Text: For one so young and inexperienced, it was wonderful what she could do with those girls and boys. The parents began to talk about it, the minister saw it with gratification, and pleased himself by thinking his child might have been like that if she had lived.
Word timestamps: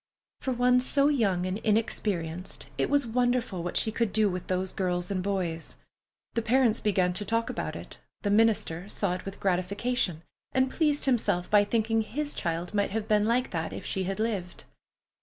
For 0.39 0.51
one 0.51 0.79
so 0.79 1.09
young 1.09 1.45
and 1.45 1.59
inexperienced, 1.59 2.65
it 2.75 2.89
was 2.89 3.05
wonderful 3.05 3.61
what 3.61 3.77
she 3.77 3.91
could 3.91 4.11
do 4.11 4.31
with 4.31 4.47
those 4.47 4.71
girls 4.71 5.11
and 5.11 5.21
boys. 5.21 5.75
The 6.33 6.41
parents 6.41 6.79
began 6.79 7.13
to 7.13 7.23
talk 7.23 7.51
about 7.51 7.75
it, 7.75 7.99
the 8.23 8.31
minister 8.31 8.89
saw 8.89 9.13
it 9.13 9.25
with 9.25 9.39
gratification, 9.39 10.23
and 10.53 10.71
pleased 10.71 11.05
himself 11.05 11.51
by 11.51 11.63
thinking 11.65 12.01
his 12.01 12.33
child 12.33 12.73
might 12.73 12.89
have 12.89 13.07
been 13.07 13.27
like 13.27 13.51
that 13.51 13.73
if 13.73 13.85
she 13.85 14.05
had 14.05 14.19
lived. 14.19 14.63